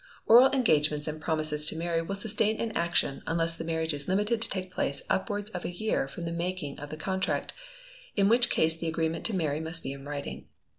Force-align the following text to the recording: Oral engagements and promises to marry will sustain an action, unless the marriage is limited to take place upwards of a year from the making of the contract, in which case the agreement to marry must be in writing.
Oral 0.25 0.51
engagements 0.51 1.07
and 1.07 1.21
promises 1.21 1.67
to 1.67 1.75
marry 1.75 2.01
will 2.01 2.15
sustain 2.15 2.59
an 2.59 2.71
action, 2.71 3.21
unless 3.27 3.53
the 3.53 3.63
marriage 3.63 3.93
is 3.93 4.07
limited 4.07 4.41
to 4.41 4.49
take 4.49 4.71
place 4.73 5.03
upwards 5.11 5.51
of 5.51 5.63
a 5.63 5.69
year 5.69 6.07
from 6.07 6.25
the 6.25 6.31
making 6.31 6.79
of 6.79 6.89
the 6.89 6.97
contract, 6.97 7.53
in 8.15 8.27
which 8.27 8.49
case 8.49 8.75
the 8.75 8.87
agreement 8.87 9.25
to 9.25 9.35
marry 9.35 9.59
must 9.59 9.83
be 9.83 9.93
in 9.93 10.03
writing. 10.03 10.47